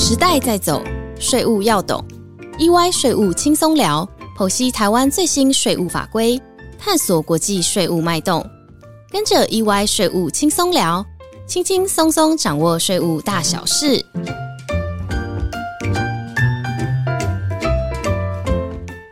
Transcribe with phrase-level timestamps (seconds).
[0.00, 0.80] 时代在走，
[1.18, 2.02] 税务要懂。
[2.56, 6.40] EY 税务轻松聊，剖析台湾最新税务法规，
[6.78, 8.48] 探索国际税务脉动。
[9.10, 11.04] 跟着 EY 税务轻松聊，
[11.48, 14.06] 轻轻松松掌握税务大小事。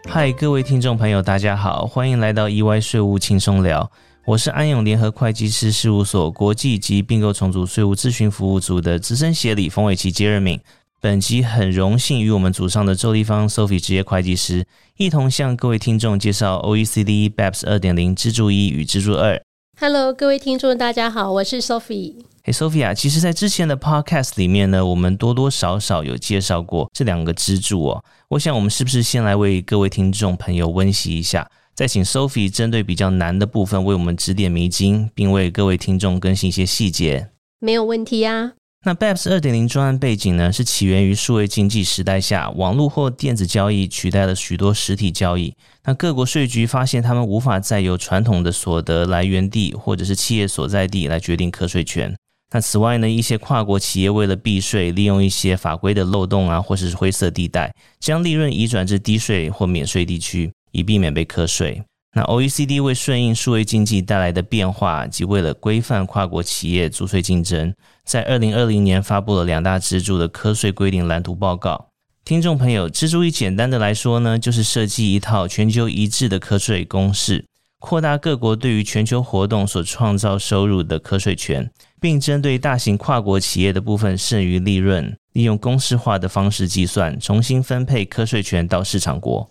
[0.09, 3.91] 嗨，各位听众朋友，大家好，欢迎来到 EY 税务轻松聊。
[4.25, 10.61] 我是安永联合会计师事务所国际及并购重组税务咨询服务组的资深协理冯伟奇杰尔敏。
[11.07, 19.41] 本集很荣幸与我们组上的周立芳 Sophie 职业会计师一同向各位听众介绍 OECD BEPS 二点零支柱一与支柱二。
[19.79, 22.17] Hello，各位听众，大家好，我是 Sophie。
[22.43, 28.05] 嘿，Sophia，其实，在之前的 Podcast 里面呢，我们多多少少有介绍过这两个支柱哦。
[28.31, 31.49] 我想，我们是不是先来为各位听众朋友温习一下？
[31.77, 37.29] 再请 Sophie 针对比较难的部分为我们指点迷津，并为各位听众更新一些细节。
[37.61, 38.55] 没有问题呀。
[38.87, 45.53] 那 BEPS 二点零专案背景呢，是起源于数位经济时代下，网络或电子交易取代了许多实体交易。
[45.83, 52.15] 那各国税局发现，他们无法再由传统的所得来源地或者是企业所在地来决定课税权。
[52.53, 60.53] 那此外呢，一些跨国企业为了避税，利用一些法规的漏洞啊，或者是灰色地带，将利润移转至低税或免税地区。
[60.71, 61.83] 以避免被课税。
[62.17, 67.75] 那 OECD 为顺应数位经济带来的变化，及为了规范跨国企业租税竞争，
[68.07, 71.89] 在二零二零年发布了两大支柱的课税规定蓝图报告。
[72.25, 77.45] 听众朋友，支柱一简单的来说呢，就是设计一套全球一致的课税公式，
[77.81, 89.47] 扩大各国对于全球活动所创造收入的课税权，并针对大型跨国企业的部分剩余利润，利用公式化的方式计算，重新分配课税权到市场国。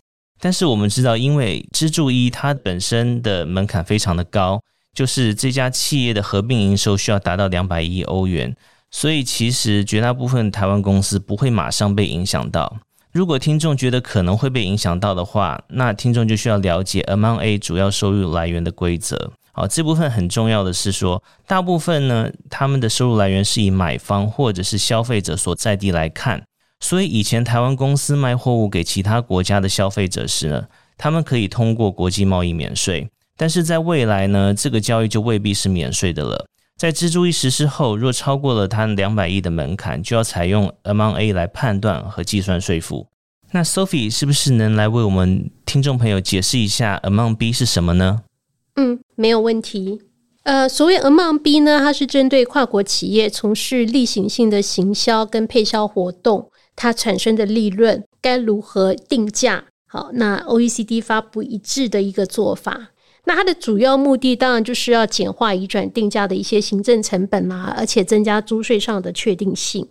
[0.45, 4.61] 但是我们知道，因为支柱一它本身的门槛非常的高，
[4.93, 8.55] 就是这家企业的合并营收需要达到两百亿欧元，
[8.91, 12.77] 所以其实绝大部分台湾公司不会马上被影响到。
[13.11, 19.31] 如果听众觉得可能会被影响到的话，那听众就需要了解 Among A 主要收入来源的规则。
[19.51, 26.43] 好，这部分很重要的是说，大部分呢，他们的收入来源是以买方或者是消费者所在地来看。
[26.87, 30.67] 所以以前台湾公司卖货物给其他国家的消费者时呢，
[30.99, 33.09] 他们可以通过国际贸易免税。
[33.35, 36.45] 但是在未来呢，这个交易就未必是免税的了。
[36.77, 43.07] 在蜘蛛一实施后，若超过了它两百亿的门槛，就要采用 Among A 来判断和计算税负。
[43.49, 48.21] 那 Sophie 是不是能来为我们听众朋友解释一下 Among B 是什么呢？
[48.75, 50.01] 嗯，没有问题。
[50.43, 56.51] 呃，所谓 Among B 呢，它是针对跨国企业从事例行性的行销跟配销活动。
[56.75, 59.65] 它产生的利润该如何定价？
[59.87, 62.89] 好，那 OECD 发布一致的一个做法。
[63.25, 69.87] 那它的主要目的当然就是要简化移转定价的一些行政成本啦，而且增加租税上的确定性。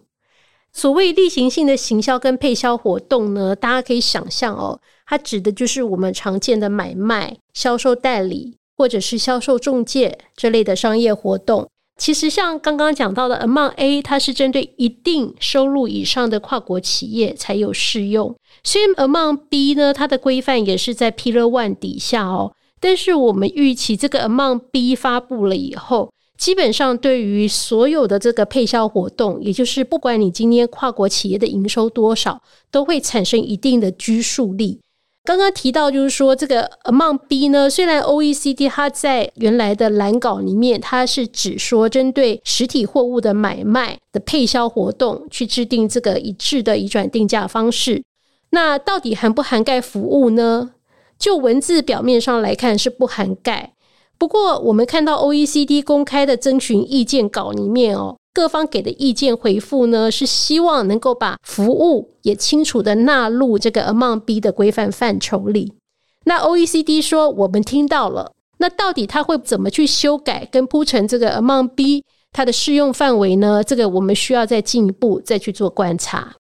[0.72, 11.68] 所谓例行性的行销跟配销活动呢，大家可以想象哦，它指的就是我们常见的买卖、销售代理或者是销售中介这类的商业活动。
[11.97, 18.34] 其实像刚刚讲到的 Among A，它是针对一定收入以上的跨国企业才有适用。
[18.65, 34.81] 虽然 Among B 呢，它的规范也是在 Pillar One 底下哦，但是我们预期这个 Among B 发布了以后，基本上对于所有的这个配销活动，也就是不管你今天跨国企业的营收多少，都会产生一定的拘束力。
[35.24, 48.04] 刚刚提到，就是说这个 Among B 呢，虽然 OECD 它在原来的蓝稿里面，它是只说针对实体货物的买卖的配销活动去制定这个一致的移转定价方式，
[48.50, 50.72] 那到底涵不涵盖服务呢？
[51.18, 53.72] 就文字表面上来看是不涵盖，
[54.18, 58.18] 不过我们看到 OECD 公开的征询意见稿里面哦。
[58.34, 65.72] 各方给的意见回复呢，是希望能够把服务也清楚的纳入这个 Among B 的规范范畴里。
[66.24, 73.62] 那 OECD 说我们听到了，那到底他会怎么去修改跟铺成这个 Among B 它的适用范围呢？
[73.62, 76.34] 这个我们需要再进一步再去做观察。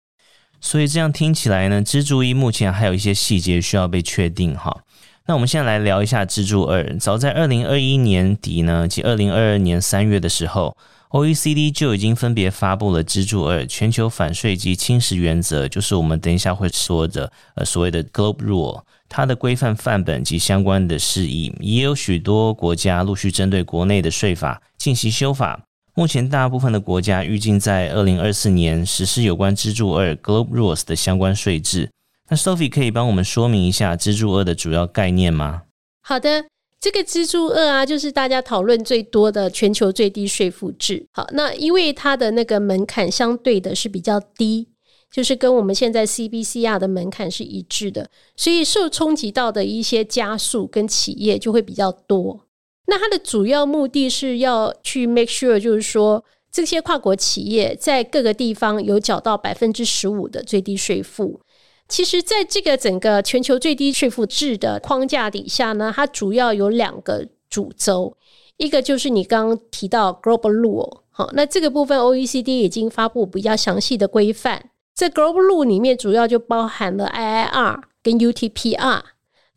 [0.61, 4.83] 所以这样听起来呢，支柱一目前还有一些细节需要被确定哈。
[5.27, 6.97] 那我们现在来聊一下支柱二。
[6.97, 10.77] 早在二零二一年底呢，及二零二二年三月的时候。
[11.11, 25.61] OECD 就已经分别发布了支柱二全球反税及侵蚀原则，就是我们等一下会说的呃所谓的 Globe Rule，它的规范范本及相关的事宜，也有许多国家陆续针对国内的税法进行修法。
[25.93, 31.89] 目前大部分的国家预计在二零二四年实施有关支柱二 Globe Rules 的相关税制。
[32.29, 35.63] 那 Sophie 可以帮我们说明一下支柱二的主要概念吗？
[36.01, 36.45] 好的。
[36.81, 41.05] 这个支柱二啊，就是大家讨论最多的全球最低税负制。
[41.11, 44.67] 好，那因为它的那个门槛相对的是比较低，
[45.11, 52.47] 就是跟我们现在 CBCR 的门槛是一致的，所以受冲击到的一些加速跟企业就会比较多。
[52.87, 61.41] 那它的主要目的是要去 make sure，就是说这些跨国企业在各个地方有缴到百分之十五的最低税负。
[61.91, 68.15] 其实，在这个整个全球最低税负制的框架底下呢，它主要有两个主轴，
[68.55, 79.01] 一个就是你刚刚提到 Global Rule，好，那这个部分 OECD 已经发布比较详细的规范，在 Global Rule 里面主要就包含了 IIR 跟 UTPR。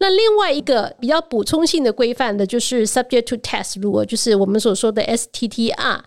[0.00, 6.00] 那另外一个比较补充性的规范的就是 Subject to Test Rule，就是我们所说的 STTR。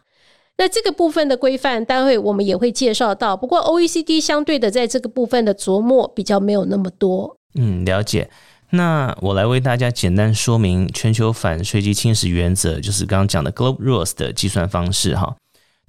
[0.58, 3.38] 那这个部分的规范，待会我们也会介绍到。
[3.38, 7.38] 不过 OECD 相对的在这个部分的琢磨比较没有那么多。
[7.54, 8.30] 嗯，了解。
[8.72, 15.36] 那我来为大家简单说明全球反税基侵蚀原则，就是刚刚讲的 Global Rules 的计算方式哈。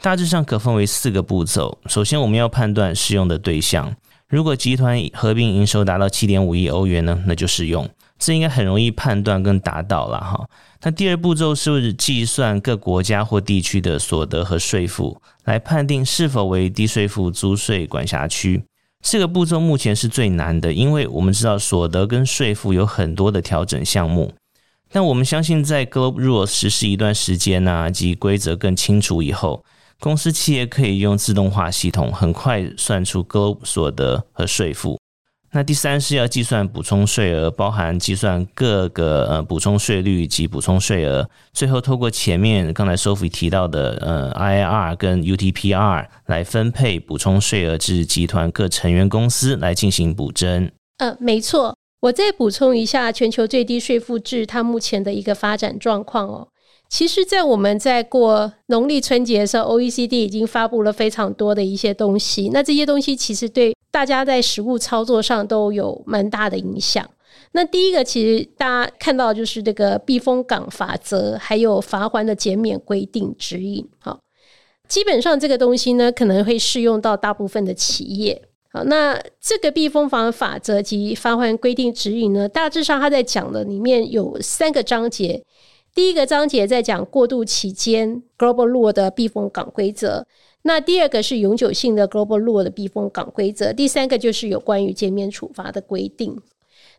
[0.01, 1.79] 大致上可分为四个步骤。
[1.87, 3.97] 首先，我们要判断适用的对象。
[4.29, 7.89] 如果集团合并营收达到七点五亿欧元呢，那就适用。
[8.19, 10.49] 这应该很容易判断跟达到了哈。
[10.83, 18.65] 那第二步骤是计算各国家或地区的所得和税负，来判定是否为低税负租税管辖区。
[19.01, 24.35] 这个步骤目前是最难的，因为我们知道所得跟税负有很多的调整项目。
[24.91, 29.65] 但我们相信，在 Global Rules 实施一段时间呢，及规则更清楚以后，
[30.01, 34.99] 公司企业可以用自动化系统很快算出 Global 所得和税负。
[35.51, 50.71] 那第三是要计算补充税额，包含计算各个呃补充税率及补充税额，最后透过前面刚才 Sophie 提到的呃 IIR 跟 UTPR 来分配补充税额至集团各成员公司来进行补征。
[50.99, 56.49] 呃，没错，我再补充一下全球最低税负制它目前的一个发展状况哦。
[56.89, 62.49] 其实，在我们在过农历春节的时候，OECD 已经发布了非常多的一些东西。
[62.49, 67.09] 那这些东西其实对大家在实物操作上都有蛮大的影响。
[67.53, 73.87] 那第一个，其实大家看到就是这个避风港法则，还有罚款的减免规定指引。
[73.99, 74.19] 好，
[74.89, 78.43] 基本上这个东西呢，可能会适用到大部分的企业。
[78.73, 85.45] 好，那这个避风港法则及罚款规定指引呢，大致上它在讲的里面有三个章节。
[85.99, 90.25] 第一个章节在讲过渡期间 Global Law 的避风港规则，
[90.63, 96.41] 那第二个是永久性的 Global Law 的避风港规则，第三个就是有关于减免处罚的规定。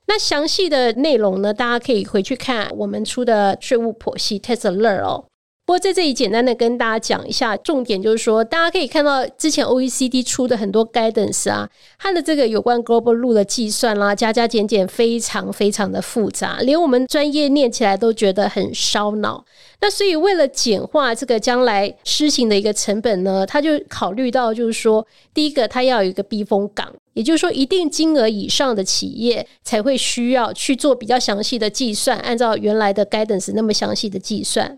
[0.08, 5.29] 那详细的内容呢，大家可以回去看我们出的税务剖析 Tesla 哦。
[5.70, 11.70] 不过在这里简单的跟大家讲一下，重点就是说，大家可以看到之前 OECD 出的很多 guidance 啊，
[12.00, 19.46] 它的这个有关 global rule 的计算啦，加加减减非常非常的复杂，连我们专业念起来都觉得很烧脑。
[19.80, 25.06] 那所以为了简化这个将来施行的一个成本呢，他就考虑到就是说，
[25.36, 34.76] 第一个它要有一个避风港，也就是说一定金额以上的企业才会需要去做比较详细的计算，按照原来的 guidance 那么详细的计算。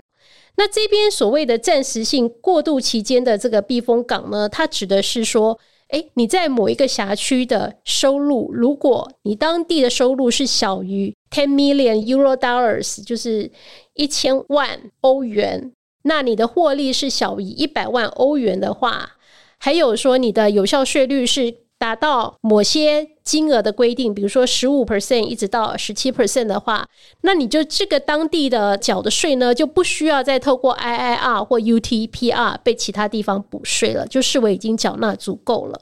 [0.57, 13.51] 那这边所谓的暂时性过渡期间的这个避风港呢，它指的是说，哎，你在某一个辖区的收入，如果你当地的收入是小于 ten million euro dollars，就是
[13.95, 15.71] 一千万欧元，
[16.03, 19.13] 那你的获利是小于一百万欧元的话，
[19.57, 21.55] 还有说你的有效税率是。
[21.81, 26.87] 达到某些金额的规定，比如说十五 percent 一直到十七 percent 的话，
[27.21, 35.81] 那你就这个当地的缴的税呢，就不需要再透过 IIR 或 UTPR 被其他地方补税了，就视为已经缴纳足够了。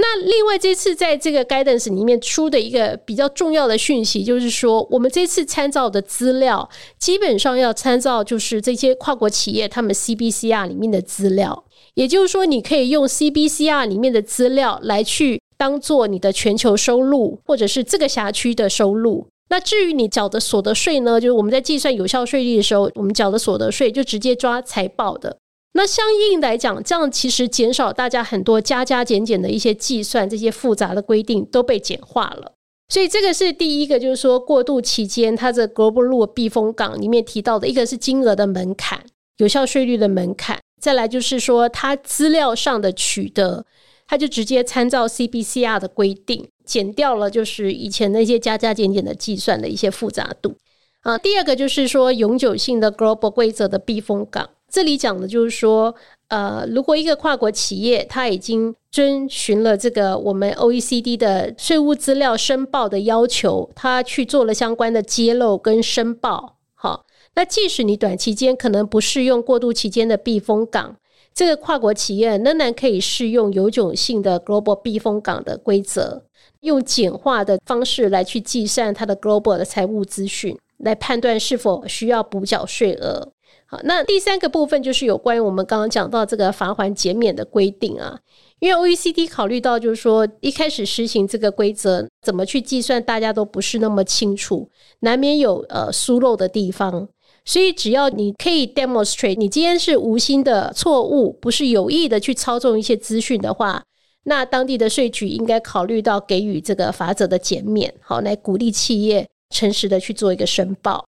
[0.00, 11.64] 那另外这次在这个 guidance 里面出的一个比较重要的讯息，就是说我们这次参照的资料，基本上要参照就是这些跨国企业他们 CBCR 里面的资料。
[11.94, 19.26] 也就是说，你可以用 CBCR 里面的资料来去当做你的全球收入，或者是这个辖区的收入。
[19.48, 25.36] 那至于你缴的所得税呢，就是我们在计算有效税率的时候，我们缴的所得税就直接抓财报的。
[25.72, 32.54] 那相应来讲，这样其实减少大家很多加加减减的一些计算，这些复杂的规定都被简化了。
[32.88, 39.04] 所以这个是第一个，就是说过渡期间它这 Global Law 避风港里面提到的一个是金额的门槛，
[39.36, 40.58] 有效税率的门槛。
[40.80, 43.64] 再来就是说，它资料上的取得，
[44.08, 50.56] 它就直接参照 CBCR 的规定，减掉了就是以前那些加加减减的计算的一些复杂度
[51.02, 51.16] 啊。
[51.16, 55.94] 第二个就是说，永久性的 Global 规则的避风港，这里讲的就是说，
[56.28, 67.04] 呃，如果一个跨国企业它已经遵循了这个我们 OECD 的税务资料申报的要求，它去做了相关的揭露跟申报，好。
[67.34, 70.96] 那即使你短期间可能不适用过渡期间的避风港，
[71.32, 76.24] 这个跨国企业仍然可以适用有种性的 global 避风港的规则，
[76.60, 83.28] 用简化的方式来去计算它的 global 的财务资讯，来判断是否需要补缴税额。
[83.70, 88.18] 好，那第三个部分就是有关于我们刚刚讲到这个罚款减免的规定啊。
[88.58, 97.06] 因为 OECD 考虑到，就是说一开始实行这个规则，怎么去计算，大家都不是那么清楚，难免有呃疏漏的地方。
[97.44, 103.84] 所以只要你可以 demonstrate，你今天是无心的错误，不是有意的去操纵一些资讯的话，
[104.24, 111.06] 那当地的税局应该考虑到给予这个罚则的减免，好来鼓励企业诚实的去做一个申报。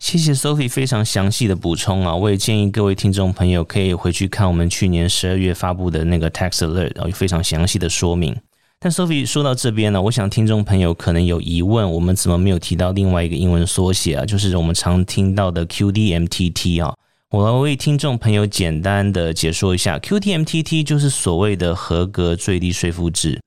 [0.00, 2.16] 谢谢 Sophie 非常详细的补充啊！
[2.16, 8.34] 我也建议各位听众朋友可以回去看我们去年十二月发布的那个 Tax Alert，然后有非常详细的说明。
[8.78, 14.24] 但 Sophie 说到这边呢，我想听众朋友可能有疑问：我们怎么没有提到另外一个英文缩写啊？
[14.24, 16.94] 就是我们常听到的 QDMTT 啊！
[17.30, 23.38] 我来为听众朋友简单的解说一下，QDMTT 就是所谓的合格最低税负制。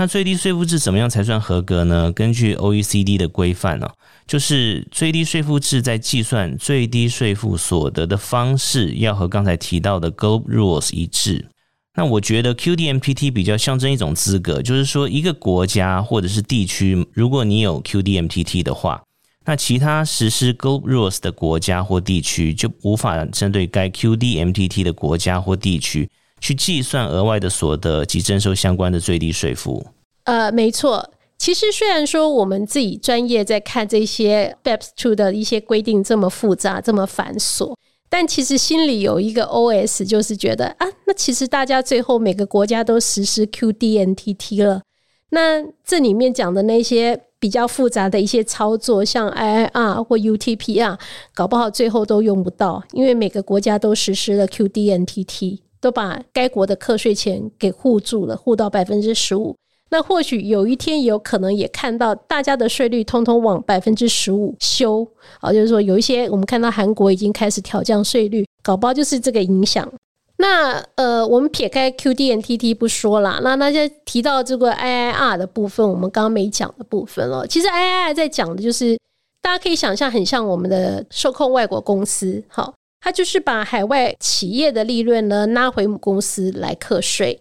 [0.00, 2.10] 那最低税负制怎么样才算合格呢？
[2.10, 3.86] 根据 OECD 的规范呢？
[4.26, 11.50] 就是最低税负制在计算最低税负所得的方式，要和刚才提到的 g o b Rules 一致。
[11.96, 19.02] 那我觉得 QDMPT 比较象征一种资格，就是说一个国家或者是地区，如果你有 QDMPT 的话，
[19.44, 26.08] 那其他实施 g o b Rules 的国家或地区就无法针对该 QDMPT 的国家或地区
[26.40, 29.86] 去计算额外的所得及征收相关的最低税负。
[30.24, 31.10] 呃，没错。
[31.38, 37.74] 其实，虽然说我们自己专业在看这些 BEPS Two 的一些规定这么复杂、这么繁琐，
[38.10, 44.82] 但其实心里有一个 OS，就是觉得啊，那其实大家最后每个国家都实施 QDNTT 了，
[45.30, 50.98] 那这里面讲的那些比较复杂的一些操作，像 IIR 或 UTPR，
[51.34, 59.56] 搞不好最后都用不到，因为每个国家都实施了 QDNTT，都把该国的课税钱给护住了，护到百分之十五。
[59.92, 65.04] 那或许有一天有可能也看到大家的税率通通往百分之十五修
[65.40, 69.90] 啊，就是说有一些我们看到韩国已经开始调降税率，搞不好就是这个影响。
[70.36, 77.46] 那呃，我们撇开 QDNTT 不说啦，那那些提到这个 IIR 的部分，我们刚刚没讲的部分了。
[77.46, 78.96] 其实 IIR 在讲的就是
[79.42, 87.40] 大家可以想象，很像我们的受控外国公司，好，它就是把海外企业的利润呢拉回母公司来课税。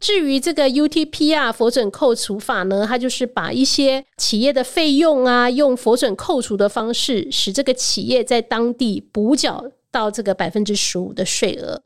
[0.00, 11.82] 至于这个 UTPR 佛准扣除法呢，它就是把一些企业的费用啊，用佛准扣除的方式，使这个企业在当地补缴到这个百分之十五的税额。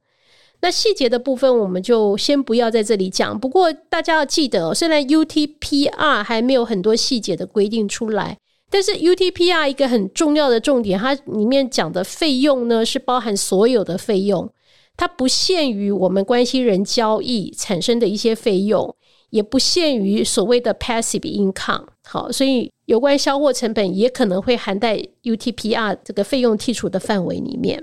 [0.60, 3.40] 那细节的部分我们就先不要在这里讲。
[3.40, 8.36] 不过大家要记得，虽然 UTPR 还没有很多细节的规定出来，
[8.72, 14.50] 但是 UTPR 一个很重要的重点，它里面讲的费用呢，是包含所有的费用。
[14.96, 18.96] 它不限于我们关系人交易产生的一些费用，
[19.28, 21.86] 也不限于所谓的 passive income。
[22.04, 27.82] 好，所以有关销货成本也可能会含在 UTPR 这个费用剔除的范围里面。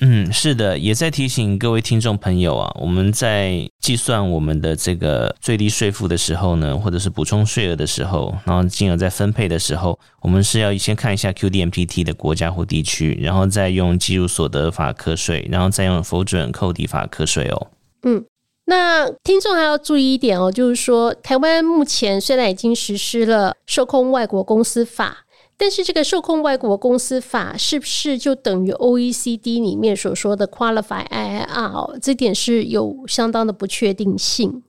[0.00, 17.66] 嗯，是的，也在提醒各位听众朋友啊，我们在计算我们的这个最低税负的时候呢，或者是补充税额的时候，然后金额在分配的时候，我们是要先看一下 QDMPT 的国家或地区，然后再用计入所得法课税，然后再用否准扣抵法课税哦。
[18.04, 18.24] 嗯，
[18.66, 25.24] 那听众还要注意一点哦，就是说台湾目前虽然已经实施了受控外国公司法。
[25.60, 31.98] 但是这个受控外国公司法是不是就等于 OECD 里面所说的 Qualify IIR？
[32.00, 34.62] 这点是有相当的不确定性。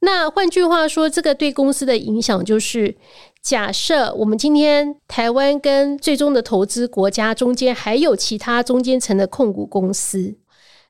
[0.00, 2.96] 那换句话说，这个对公司的影响就是：
[3.42, 10.36] 假设我们今天台湾跟最终的投资国家中间还有其他中间层的控股公司，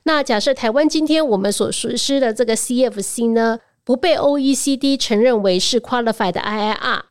[0.02, 7.07] 那假设台湾今天我们所实施的这个 CFC 呢，不被 OECD 承认为是 Qualified IIR。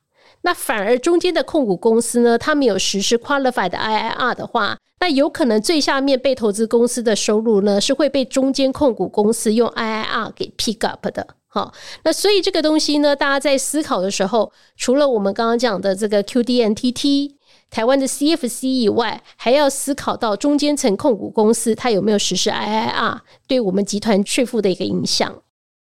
[0.48, 11.36] 那反而中间的控股公司呢，他们有实施 qualified IIR 的话，那有可能最下面被投资公司的收入呢，是会被中间控股公司用 IIR 给 pick up 的。
[11.50, 11.74] 好，
[12.06, 17.34] 那所以这个东西呢，大家在思考的时候，除了我们刚刚讲的这个 QDNTT
[17.70, 25.42] 台湾的 CFC 以外，还要思考到中间层控股公司它有没有实施 IIR 对我们集团税负的一个影响。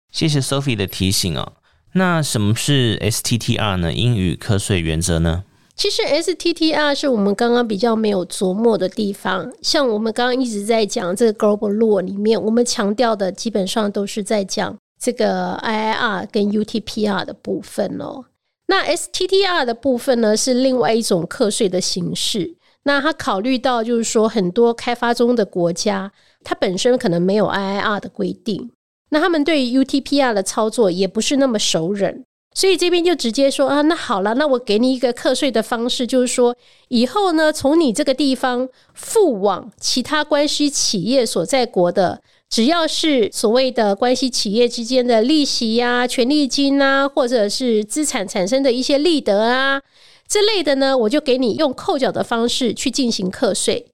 [0.09, 1.53] 谢谢 Sophie 的提醒啊。
[1.93, 3.91] 那什么是 STTR 呢？
[3.93, 5.43] 英语课税原则呢？
[5.75, 9.51] 其实 STTR 是我们刚刚比较没有琢磨的地方。
[9.61, 18.25] 像我们刚刚一直在讲这个 Global Law 里面，我们强调的基本上都是在讲这个 IIR 跟 UTPR 的部分哦。
[18.67, 22.55] 那 STTR 的部分呢，是另外一种课税的形式。
[22.83, 26.11] 那它考虑到就是说，很多开发中的国家。
[26.43, 28.71] 它本身可能没有 IIR 的规定，
[29.09, 32.23] 那他们对于 UTPR 的操作也不是那么熟稔。
[32.53, 36.55] 所以这边就直接说啊，那好了，那我给你一个课税的方式，就是说
[36.87, 49.79] 以后呢，从你这个地方付往其他关系企业所在国的，只要是所谓的关系企业之间的利息呀、权利金啊，或者是资产产生的一些利得啊
[50.27, 53.85] 之类的呢，我就给你用扣缴的方式去进行课税。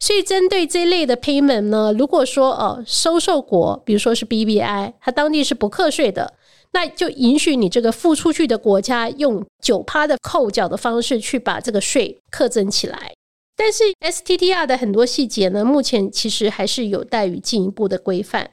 [0.00, 6.34] 所以针对这类的 payment 呢，如果说哦，收受国，比如说是 BBI，它当地是不课税的。
[6.72, 13.14] 那就允许你这个付出去的国家用九趴的扣缴的方式去把这个税课征起来，
[13.56, 18.50] 但是 STTR 的很多细节呢，目前其实还是有待于进一步的规范。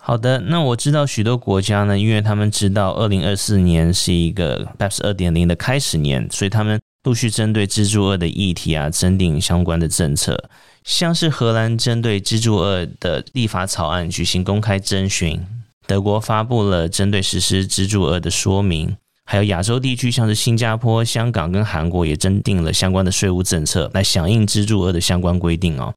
[0.00, 10.48] 好的，那我知道许多国家呢，因为他们知道二零二四年是一个 BEPS 二点零的开始年，所以他们陆续针对支柱二的议题啊，增订相关的政策，
[10.86, 15.44] 像是荷兰针对支柱二的立法草案举行公开征询。
[15.84, 25.92] 德国发布了针对实施支柱二的说明，还有亚洲地区，像是新加坡、香港跟韩国也征订了相关的税务政策，来响应支柱二的相关规定哦。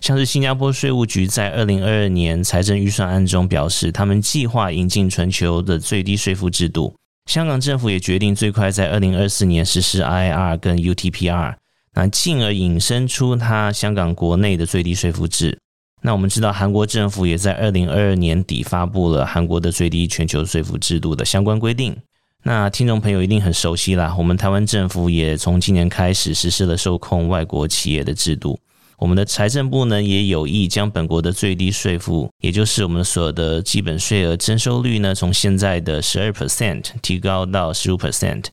[0.00, 6.94] 像是新加坡税务局在二零二二年财政预算案中表示，他们计划引进全球的最低税负制度。
[7.30, 11.56] 香港政府也决定最快在二零二四年实施 IR 跟 UTPR，
[11.94, 15.58] 那进而引申出它香港国内的最低税负制。
[16.02, 21.96] 那我们知道，韩国政府也在二零二二年底发布了韩国的最低全球税负制度的相关规定。
[22.42, 28.58] 那听众朋友一定很熟悉啦，我们台湾政府也从今年开始实施了受控外国企业的制度。
[28.96, 38.44] 我们的财政部呢也有意将本国的最低税负，也就是我们所有的基本税额征收率呢，从现在的十二 percent 提高到十五 percent。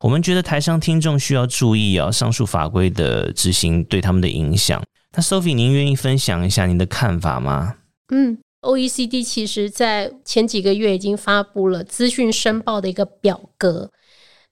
[0.00, 4.82] 我们觉得台上听众需要注意啊，上述法规的执行对他们的影响。
[5.14, 7.76] 那 Sophie，您愿意分享一下您的看法吗？
[8.10, 13.90] 嗯，OECD 其实在前几个月已经发布了资讯申报的一个表格，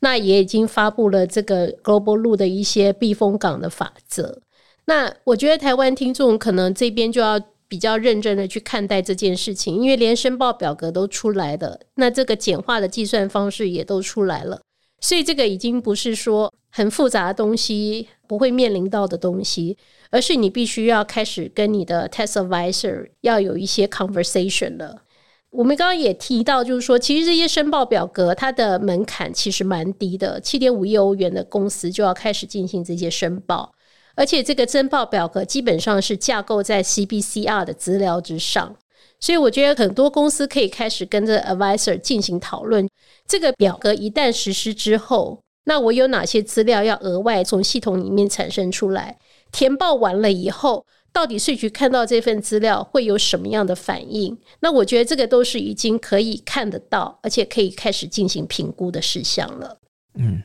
[0.00, 4.42] 那也已经发布了这个 Global 路的一些避风港的法则。
[4.84, 14.60] 那我觉得台湾听众可能这边就要比较认真的去看待这件事情，因为连申报表格都出来了，那这个简化的计算方式也都出来了，
[15.00, 19.76] 所以这个已经不是说很复杂的东西不会面临到的东西。
[20.10, 25.02] 而是你必须要开始跟你的 test advisor 要有一些 conversation 了。
[25.50, 33.74] 我们刚刚也提到，就是说，其实这些申报表格它的门槛其实蛮低的，七点五亿欧元的公司就要开始进行这些申报，
[34.14, 38.76] 而且这个申报表格基本上是架构在 CBCR 的资料之上，
[39.20, 42.88] 所以我觉得很多公司可以开始跟着 advisor 进行讨论，
[43.26, 49.18] 这个表格一旦实施之后，那我有哪些资料要额外从系统里面产生出来？
[49.50, 54.36] 填报完了以后，到底税局看到这份资料会有什么样的反应？
[54.60, 59.78] 那我觉得这个都是已经可以看得到，而且可以开始进行评估的事项了。
[60.14, 60.42] 嗯，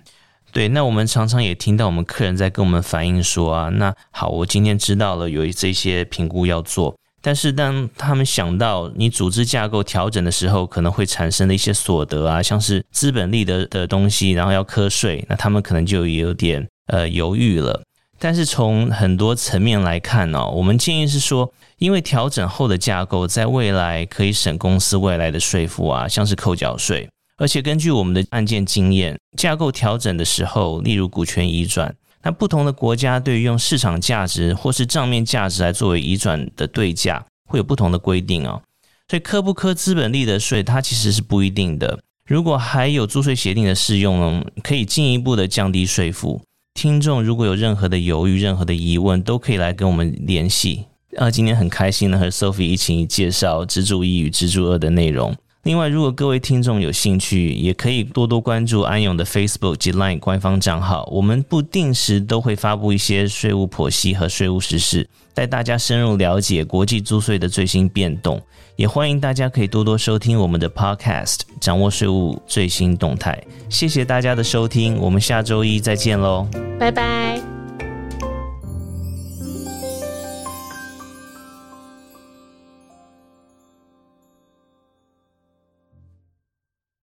[0.54, 0.70] 对。
[0.70, 17.82] 那我们常常也听到我们客人在跟我们反映说啊，那好，我今天知道了有这些评估要做，但是当他们想到你组织架构调整的时候，可能会产生的一些所得啊，像是资本利得的东西，然后要课税，那他们可能就有点呃犹豫了。
[18.20, 38.62] 但是从很多层面来看呢，我们建议是说，因为调整后的架构在未来可以省公司未来的税负啊，像是扣缴税，而且根据我们的案件经验，架构调整的时候，例如股权移转，那不同的国家对于用市场价值或是账面价值来作为移转的对价，会有不同的规定哦。
[39.10, 42.00] 所以科不科资本利得税，它其实是不一定的。
[42.26, 46.42] 如果还有租税协定的适用呢，可以进一步的降低税负。
[46.74, 50.86] 听众如果有任何的犹豫、任何的疑问，都可以来跟我们联系。
[51.18, 55.36] 啊，今天很开心的和 Sophie 一起介绍支柱一与支柱二的内容。
[55.64, 61.08] 另外，如果各位听众有兴趣，也可以多多关注安永的 Facebook 及 Line 官方账号。
[61.10, 68.42] 我们不定时都会发布一些税务剖析和税务实事，带大家深入了解国际租税的最新变动。
[68.76, 73.42] 也欢迎大家可以多多收听我们的 Podcast，掌握税务最新动态。
[73.70, 76.46] 谢谢大家的收听，我们下周一再见喽，
[76.78, 77.53] 拜拜。